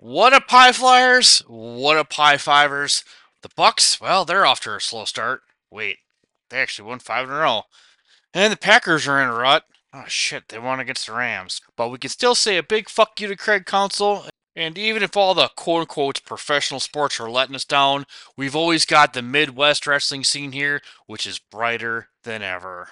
What 0.00 0.32
up, 0.32 0.44
High 0.48 0.70
Flyers? 0.70 1.40
What 1.48 1.96
up, 1.96 2.12
High 2.12 2.36
Fivers? 2.36 3.02
The 3.42 3.48
Bucks, 3.56 4.00
well, 4.00 4.24
they're 4.24 4.46
off 4.46 4.60
to 4.60 4.76
a 4.76 4.80
slow 4.80 5.04
start. 5.04 5.40
Wait, 5.72 5.98
they 6.50 6.58
actually 6.58 6.88
won 6.88 7.00
five 7.00 7.24
in 7.24 7.34
a 7.34 7.38
row. 7.38 7.62
And 8.32 8.52
the 8.52 8.56
Packers 8.56 9.08
are 9.08 9.20
in 9.20 9.28
a 9.28 9.34
rut. 9.34 9.64
Oh 9.92 10.04
shit, 10.06 10.50
they 10.50 10.58
won 10.60 10.78
against 10.78 11.08
the 11.08 11.14
Rams. 11.14 11.60
But 11.76 11.88
we 11.88 11.98
can 11.98 12.10
still 12.10 12.36
say 12.36 12.56
a 12.56 12.62
big 12.62 12.88
fuck 12.88 13.20
you 13.20 13.26
to 13.26 13.34
Craig 13.34 13.66
Counsell. 13.66 14.26
And 14.54 14.78
even 14.78 15.02
if 15.02 15.16
all 15.16 15.34
the 15.34 15.50
quote 15.56 15.80
unquote 15.80 16.24
professional 16.24 16.78
sports 16.78 17.18
are 17.18 17.28
letting 17.28 17.56
us 17.56 17.64
down, 17.64 18.06
we've 18.36 18.54
always 18.54 18.84
got 18.84 19.14
the 19.14 19.22
Midwest 19.22 19.84
wrestling 19.84 20.22
scene 20.22 20.52
here, 20.52 20.80
which 21.08 21.26
is 21.26 21.40
brighter 21.40 22.10
than 22.22 22.40
ever. 22.40 22.90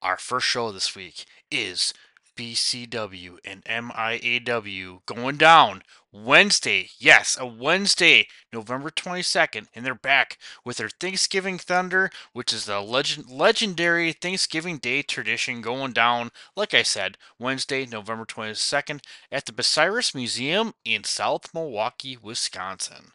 Our 0.00 0.16
first 0.16 0.46
show 0.46 0.72
this 0.72 0.96
week 0.96 1.26
is 1.50 1.92
BCW 2.36 3.38
and 3.44 3.64
MIAW 3.64 5.00
going 5.06 5.36
down 5.36 5.82
Wednesday. 6.12 6.90
Yes, 6.98 7.36
a 7.40 7.46
Wednesday, 7.46 8.28
November 8.52 8.90
22nd, 8.90 9.66
and 9.74 9.84
they're 9.84 9.94
back 9.94 10.38
with 10.64 10.76
their 10.76 10.88
Thanksgiving 10.88 11.58
Thunder, 11.58 12.10
which 12.32 12.52
is 12.52 12.66
the 12.66 12.80
legend 12.80 13.28
legendary 13.30 14.12
Thanksgiving 14.12 14.78
Day 14.78 15.02
tradition 15.02 15.62
going 15.62 15.92
down, 15.92 16.30
like 16.54 16.74
I 16.74 16.82
said, 16.82 17.16
Wednesday, 17.38 17.86
November 17.86 18.24
22nd 18.24 19.00
at 19.32 19.46
the 19.46 19.52
Bucyrus 19.52 20.14
Museum 20.14 20.74
in 20.84 21.04
South 21.04 21.52
Milwaukee, 21.54 22.16
Wisconsin. 22.16 23.12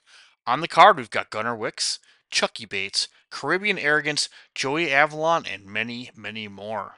On 0.48 0.62
the 0.62 0.68
card, 0.68 0.98
we've 0.98 1.10
got 1.10 1.30
Gunnar 1.30 1.56
Wicks, 1.56 2.00
Chucky 2.32 2.66
Bates, 2.66 3.08
Caribbean 3.30 3.78
Arrogance, 3.78 4.30
Joey 4.56 4.92
Avalon, 4.92 5.46
and 5.46 5.66
many, 5.66 6.10
many 6.16 6.48
more. 6.48 6.96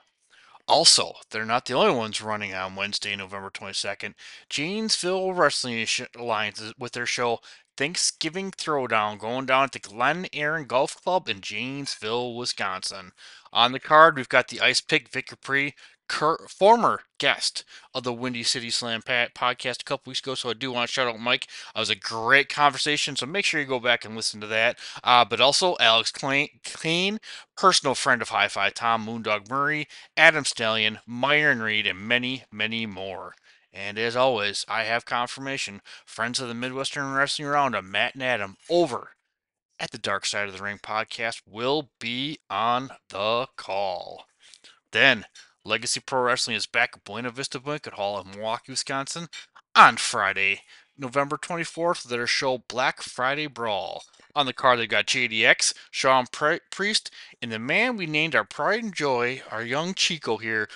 Also, 0.68 1.14
they're 1.30 1.46
not 1.46 1.66
the 1.66 1.74
only 1.74 1.94
ones 1.96 2.22
running 2.22 2.54
on 2.54 2.76
Wednesday, 2.76 3.16
November 3.16 3.50
22nd. 3.50 4.14
Janesville 4.50 5.34
Wrestling 5.34 5.86
Alliance 6.16 6.74
with 6.78 6.94
their 6.94 7.06
show 7.06 7.40
Thanksgiving 7.76 8.52
Throwdown 8.52 9.18
going 9.18 9.46
down 9.46 9.66
at 9.66 9.72
the 9.72 9.80
Glen 9.80 10.28
Erin 10.34 10.66
Golf 10.66 11.02
Club 11.02 11.28
in 11.28 11.42
Janesville, 11.42 12.36
Wisconsin. 12.36 13.12
On 13.52 13.72
the 13.72 13.80
card, 13.80 14.16
we've 14.16 14.30
got 14.30 14.48
the 14.48 14.62
Ice 14.62 14.82
Pick 14.82 15.10
Vic 15.10 15.28
Capri, 15.28 15.76
cur- 16.08 16.46
former 16.48 17.02
guest 17.18 17.64
of 17.94 18.04
the 18.04 18.14
Windy 18.14 18.44
City 18.44 18.70
Slam 18.70 19.02
podcast 19.02 19.82
a 19.82 19.86
couple 19.86 20.12
weeks 20.12 20.20
ago. 20.20 20.36
So 20.36 20.50
I 20.50 20.54
do 20.54 20.72
want 20.72 20.88
to 20.88 20.94
shout 20.94 21.08
out 21.08 21.20
Mike. 21.20 21.48
It 21.76 21.80
was 21.80 21.90
a 21.90 21.96
great 21.96 22.50
conversation. 22.50 23.16
So 23.16 23.26
make 23.26 23.46
sure 23.46 23.60
you 23.60 23.66
go 23.66 23.80
back 23.80 24.06
and 24.06 24.16
listen 24.16 24.40
to 24.42 24.48
that. 24.48 24.78
Uh, 25.04 25.26
but 25.26 25.42
also 25.42 25.76
Alex 25.80 26.12
Kane, 26.12 27.20
personal 27.58 27.96
friend 27.96 28.22
of 28.22 28.30
High 28.30 28.48
Five 28.48 28.74
Tom, 28.76 29.06
Moondog 29.06 29.50
Murray, 29.50 29.88
Adam 30.16 30.46
Stallion, 30.46 31.00
Myron 31.08 31.62
Reed, 31.62 31.88
and 31.88 32.00
many, 32.00 32.44
many 32.52 32.86
more. 32.86 33.34
And 33.74 33.98
as 33.98 34.16
always, 34.16 34.66
I 34.70 34.84
have 34.84 35.06
confirmation. 35.06 35.82
Friends 36.06 36.40
of 36.40 36.48
the 36.48 36.54
Midwestern 36.54 37.12
Wrestling 37.14 37.48
Roundup, 37.48 37.84
Matt 37.84 38.14
and 38.14 38.24
Adam, 38.24 38.58
over 38.70 39.12
at 39.80 39.92
the 39.92 39.98
Dark 39.98 40.26
Side 40.28 40.48
of 40.48 40.56
the 40.56 40.64
Ring 40.64 40.80
podcast, 40.82 41.42
will 41.50 41.90
be 42.00 42.38
on 42.50 42.92
the 43.10 43.48
call. 43.58 44.26
Then 44.92 45.26
Legacy 45.66 46.00
Pro 46.00 46.22
Wrestling 46.22 46.56
is 46.56 46.68
back 46.68 46.92
at 46.94 47.04
Buena 47.04 47.32
Vista 47.32 47.60
Banquet 47.60 47.96
Hall 47.96 48.22
in 48.22 48.30
Milwaukee, 48.30 48.72
Wisconsin 48.72 49.28
on 49.76 49.98
Friday, 49.98 50.62
November 50.96 51.38
24th, 51.38 52.04
with 52.04 52.12
their 52.12 52.28
show 52.28 52.60
Black 52.68 53.02
Friday 53.02 53.48
Brawl. 53.48 54.04
On 54.36 54.46
the 54.46 54.54
card, 54.54 54.80
they've 54.80 54.90
got 54.90 55.08
JDX, 55.08 55.74
Sean 55.90 56.26
Priest, 56.72 57.12
and 57.42 57.52
the 57.52 57.60
man 57.60 57.98
we 57.98 58.06
named 58.06 58.36
our 58.36 58.44
pride 58.44 58.84
and 58.84 58.94
joy, 58.94 59.42
our 59.50 59.64
young 59.64 59.94
Chico 59.96 60.38
here, 60.38 60.68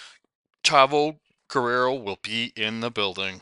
Chavo 0.63 1.17
Guerrero, 1.47 1.93
will 1.93 2.19
be 2.21 2.53
in 2.55 2.81
the 2.81 2.91
building. 2.91 3.41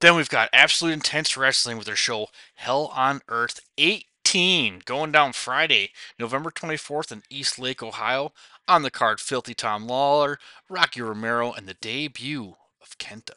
Then 0.00 0.16
we've 0.16 0.28
got 0.28 0.48
Absolute 0.52 0.92
Intense 0.92 1.36
Wrestling 1.36 1.76
with 1.76 1.86
their 1.86 1.96
show 1.96 2.28
Hell 2.54 2.90
on 2.94 3.20
Earth 3.28 3.60
18 3.76 4.82
going 4.84 5.12
down 5.12 5.32
Friday, 5.32 5.90
November 6.18 6.50
24th 6.50 7.12
in 7.12 7.22
East 7.28 7.58
Lake, 7.58 7.82
Ohio. 7.82 8.32
On 8.66 8.82
the 8.82 8.90
card, 8.90 9.20
Filthy 9.20 9.52
Tom 9.52 9.86
Lawler, 9.86 10.38
Rocky 10.68 11.02
Romero, 11.02 11.52
and 11.52 11.66
the 11.66 11.74
debut 11.74 12.54
of 12.80 12.98
Kenta. 12.98 13.34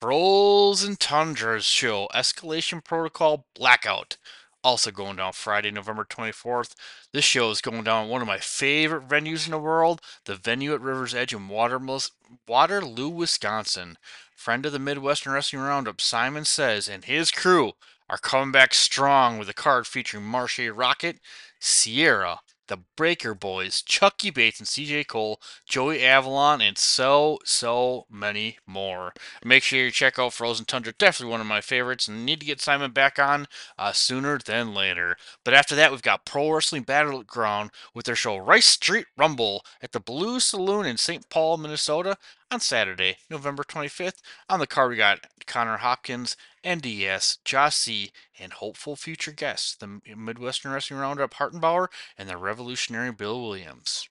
Frozen 0.00 0.96
Tundra's 0.96 1.64
show, 1.64 2.08
Escalation 2.14 2.84
Protocol 2.84 3.46
Blackout. 3.54 4.16
Also 4.64 4.90
going 4.90 5.16
down 5.16 5.34
Friday, 5.34 5.70
November 5.70 6.04
24th. 6.04 6.74
This 7.12 7.24
show 7.24 7.50
is 7.50 7.60
going 7.60 7.84
down 7.84 8.08
one 8.08 8.22
of 8.22 8.26
my 8.26 8.38
favorite 8.38 9.06
venues 9.06 9.44
in 9.44 9.50
the 9.50 9.58
world, 9.58 10.00
the 10.24 10.36
venue 10.36 10.72
at 10.72 10.80
River's 10.80 11.14
Edge 11.14 11.34
in 11.34 11.48
Waterloo, 11.48 13.08
Wisconsin. 13.10 13.98
Friend 14.34 14.64
of 14.64 14.72
the 14.72 14.78
Midwestern 14.78 15.34
Wrestling 15.34 15.60
Roundup, 15.60 16.00
Simon 16.00 16.46
Says, 16.46 16.88
and 16.88 17.04
his 17.04 17.30
crew 17.30 17.72
are 18.08 18.16
coming 18.16 18.52
back 18.52 18.72
strong 18.72 19.38
with 19.38 19.50
a 19.50 19.54
card 19.54 19.86
featuring 19.86 20.24
Marshe 20.24 20.70
Rocket, 20.74 21.20
Sierra, 21.60 22.40
the 22.68 22.78
Breaker 22.96 23.34
Boys, 23.34 23.82
Chucky 23.82 24.30
Bates 24.30 24.58
and 24.58 24.66
CJ 24.66 25.06
Cole, 25.06 25.40
Joey 25.66 26.02
Avalon, 26.02 26.60
and 26.60 26.78
so, 26.78 27.38
so 27.44 28.06
many 28.10 28.58
more. 28.66 29.12
Make 29.44 29.62
sure 29.62 29.80
you 29.80 29.90
check 29.90 30.18
out 30.18 30.32
Frozen 30.32 30.66
Tundra, 30.66 30.92
definitely 30.92 31.32
one 31.32 31.40
of 31.40 31.46
my 31.46 31.60
favorites, 31.60 32.08
and 32.08 32.24
need 32.24 32.40
to 32.40 32.46
get 32.46 32.60
Simon 32.60 32.92
back 32.92 33.18
on 33.18 33.46
uh, 33.78 33.92
sooner 33.92 34.38
than 34.38 34.74
later. 34.74 35.16
But 35.44 35.54
after 35.54 35.74
that, 35.76 35.90
we've 35.90 36.02
got 36.02 36.24
Pro 36.24 36.50
Wrestling 36.50 36.82
Battleground 36.82 37.70
with 37.94 38.06
their 38.06 38.16
show 38.16 38.36
Rice 38.36 38.66
Street 38.66 39.06
Rumble 39.16 39.64
at 39.82 39.92
the 39.92 40.00
Blue 40.00 40.40
Saloon 40.40 40.86
in 40.86 40.96
St. 40.96 41.28
Paul, 41.28 41.58
Minnesota 41.58 42.16
on 42.50 42.60
Saturday, 42.60 43.16
November 43.28 43.64
25th. 43.64 44.20
On 44.48 44.58
the 44.58 44.66
card, 44.66 44.90
we 44.90 44.96
got 44.96 45.26
Connor 45.46 45.78
Hopkins, 45.78 46.36
NDS, 46.64 47.38
Josh 47.44 47.76
C., 47.76 48.12
and 48.38 48.52
hopeful 48.54 48.96
future 48.96 49.32
guests, 49.32 49.74
the 49.76 49.86
uh, 49.86 50.16
Midwestern 50.16 50.72
Wrestling 50.72 51.00
Roundup 51.00 51.34
Hartenbauer 51.34 51.88
and 52.18 52.28
the 52.28 52.36
Revolutionary 52.36 53.12
Bill 53.12 53.40
Williams. 53.40 54.08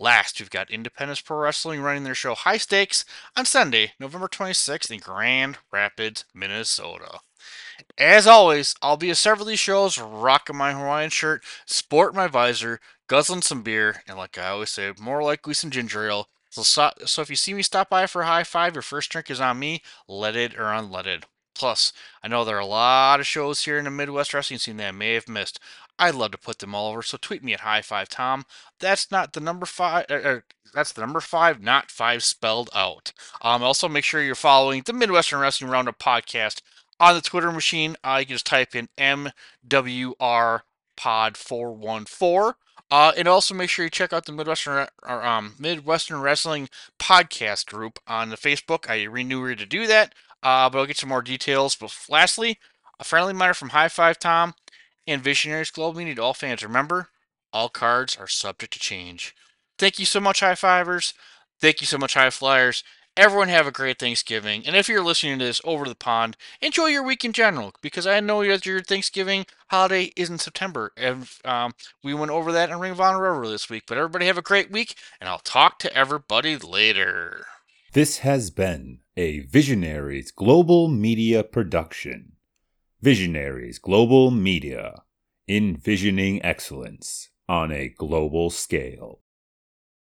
Last, 0.00 0.38
we've 0.38 0.48
got 0.48 0.70
Independent 0.70 1.24
Pro 1.24 1.38
Wrestling 1.38 1.82
running 1.82 2.04
their 2.04 2.14
show 2.14 2.34
High 2.36 2.58
Stakes 2.58 3.04
on 3.36 3.44
Sunday, 3.44 3.94
November 3.98 4.28
26th 4.28 4.92
in 4.92 5.00
Grand 5.00 5.58
Rapids, 5.72 6.24
Minnesota. 6.32 7.18
As 7.98 8.26
always, 8.26 8.76
I'll 8.80 8.96
be 8.96 9.10
at 9.10 9.16
several 9.16 9.42
of 9.42 9.48
these 9.48 9.58
shows 9.58 9.98
rocking 9.98 10.56
my 10.56 10.72
Hawaiian 10.72 11.10
shirt, 11.10 11.44
sporting 11.66 12.16
my 12.16 12.28
visor, 12.28 12.80
guzzling 13.08 13.42
some 13.42 13.62
beer, 13.62 14.02
and 14.06 14.16
like 14.16 14.38
I 14.38 14.50
always 14.50 14.70
say, 14.70 14.92
more 15.00 15.22
likely 15.22 15.54
some 15.54 15.70
ginger 15.70 16.08
ale. 16.08 16.28
So, 16.50 16.90
so 17.04 17.22
if 17.22 17.30
you 17.30 17.36
see 17.36 17.54
me 17.54 17.62
stop 17.62 17.90
by 17.90 18.06
for 18.06 18.22
a 18.22 18.26
high 18.26 18.44
five, 18.44 18.74
your 18.74 18.82
first 18.82 19.10
drink 19.10 19.30
is 19.30 19.40
on 19.40 19.58
me, 19.58 19.82
leaded 20.06 20.54
or 20.54 20.64
unleaded. 20.66 21.24
Plus, 21.58 21.92
I 22.22 22.28
know 22.28 22.44
there 22.44 22.56
are 22.56 22.60
a 22.60 22.66
lot 22.66 23.18
of 23.18 23.26
shows 23.26 23.64
here 23.64 23.78
in 23.78 23.84
the 23.84 23.90
Midwest 23.90 24.32
wrestling 24.32 24.60
scene 24.60 24.76
that 24.76 24.88
I 24.88 24.92
may 24.92 25.14
have 25.14 25.28
missed. 25.28 25.58
I'd 25.98 26.14
love 26.14 26.30
to 26.30 26.38
put 26.38 26.60
them 26.60 26.72
all 26.72 26.90
over, 26.92 27.02
so 27.02 27.18
tweet 27.20 27.42
me 27.42 27.52
at 27.52 27.60
High 27.60 27.82
Five 27.82 28.08
Tom. 28.08 28.46
That's 28.78 29.10
not 29.10 29.32
the 29.32 29.40
number 29.40 29.66
five. 29.66 30.06
Er, 30.08 30.22
er, 30.24 30.44
that's 30.72 30.92
the 30.92 31.00
number 31.00 31.20
five, 31.20 31.60
not 31.60 31.90
five 31.90 32.22
spelled 32.22 32.70
out. 32.72 33.12
Um, 33.42 33.64
also, 33.64 33.88
make 33.88 34.04
sure 34.04 34.22
you're 34.22 34.36
following 34.36 34.82
the 34.86 34.92
Midwestern 34.92 35.40
Wrestling 35.40 35.70
Roundup 35.70 35.98
podcast 35.98 36.62
on 37.00 37.16
the 37.16 37.20
Twitter 37.20 37.50
machine. 37.50 37.96
Uh, 38.04 38.18
you 38.20 38.26
can 38.26 38.34
just 38.36 38.46
type 38.46 38.76
in 38.76 38.88
MWR 38.96 40.60
Pod 40.96 41.36
414. 41.36 42.54
Uh, 42.90 43.12
and 43.18 43.28
also 43.28 43.54
make 43.54 43.68
sure 43.68 43.84
you 43.84 43.90
check 43.90 44.14
out 44.14 44.24
the 44.24 44.32
Midwestern 44.32 44.86
or, 45.02 45.24
um, 45.24 45.54
Midwestern 45.58 46.20
Wrestling 46.20 46.70
Podcast 46.98 47.66
group 47.66 47.98
on 48.06 48.30
the 48.30 48.36
Facebook. 48.36 48.88
I 48.88 49.02
renew 49.02 49.46
you 49.46 49.56
to 49.56 49.66
do 49.66 49.86
that. 49.86 50.14
Uh, 50.42 50.70
but 50.70 50.78
I'll 50.78 50.86
get 50.86 50.98
some 50.98 51.08
more 51.08 51.22
details. 51.22 51.74
But 51.74 51.96
lastly, 52.08 52.58
a 52.98 53.04
friendly 53.04 53.32
reminder 53.32 53.54
from 53.54 53.70
High 53.70 53.88
Five 53.88 54.18
Tom 54.18 54.54
and 55.06 55.22
Visionaries 55.22 55.70
Global 55.70 55.98
Media 55.98 56.14
to 56.16 56.22
all 56.22 56.34
fans. 56.34 56.62
Remember, 56.62 57.08
all 57.52 57.68
cards 57.68 58.16
are 58.16 58.28
subject 58.28 58.72
to 58.74 58.78
change. 58.78 59.34
Thank 59.78 59.98
you 59.98 60.04
so 60.04 60.20
much, 60.20 60.40
High 60.40 60.54
Fivers. 60.54 61.14
Thank 61.60 61.80
you 61.80 61.86
so 61.86 61.98
much, 61.98 62.14
High 62.14 62.30
Flyers. 62.30 62.84
Everyone 63.16 63.48
have 63.48 63.66
a 63.66 63.72
great 63.72 63.98
Thanksgiving. 63.98 64.62
And 64.64 64.76
if 64.76 64.88
you're 64.88 65.02
listening 65.02 65.40
to 65.40 65.44
this 65.44 65.60
over 65.64 65.88
the 65.88 65.96
pond, 65.96 66.36
enjoy 66.60 66.86
your 66.86 67.02
week 67.02 67.24
in 67.24 67.32
general 67.32 67.72
because 67.82 68.06
I 68.06 68.20
know 68.20 68.46
that 68.46 68.64
your 68.64 68.80
Thanksgiving 68.80 69.44
holiday 69.70 70.12
is 70.14 70.30
in 70.30 70.38
September. 70.38 70.92
And 70.96 71.28
um, 71.44 71.72
we 72.04 72.14
went 72.14 72.30
over 72.30 72.52
that 72.52 72.70
in 72.70 72.78
Ring 72.78 72.92
of 72.92 73.00
Honor 73.00 73.22
River 73.22 73.48
this 73.48 73.68
week. 73.68 73.84
But 73.88 73.98
everybody 73.98 74.26
have 74.26 74.38
a 74.38 74.42
great 74.42 74.70
week, 74.70 74.94
and 75.20 75.28
I'll 75.28 75.40
talk 75.40 75.80
to 75.80 75.92
everybody 75.96 76.56
later. 76.56 77.46
This 77.98 78.18
has 78.18 78.50
been 78.50 79.00
a 79.16 79.40
Visionaries 79.40 80.30
Global 80.30 80.86
Media 80.86 81.42
production. 81.42 82.34
Visionaries 83.02 83.80
Global 83.80 84.30
Media, 84.30 85.02
envisioning 85.48 86.40
excellence 86.44 87.30
on 87.48 87.72
a 87.72 87.88
global 87.88 88.50
scale. 88.50 89.22